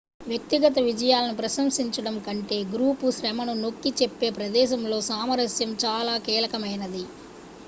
వ్యక్తిగత 0.21 0.77
విజయాలను 0.85 1.35
ప్రశంసించడం 1.37 2.15
కంటే 2.19 2.57
గ్రూపు 2.71 3.11
శ్రమను 3.17 3.53
నొక్కి 3.61 3.91
చెప్పే 4.01 4.29
ప్రదేశంలో 4.39 4.99
సామరస్యం 5.09 5.73
చాలా 5.85 6.15
కీలకమైనది 6.25 7.05